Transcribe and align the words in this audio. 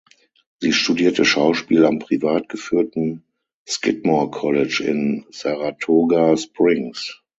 Sie 0.59 0.73
studierte 0.73 1.25
Schauspiel 1.25 1.85
am 1.85 1.99
privat 1.99 2.49
geführten 2.49 3.23
Skidmore 3.67 4.31
College 4.31 4.83
in 4.83 5.27
Saratoga 5.29 6.35
Springs. 6.37 7.21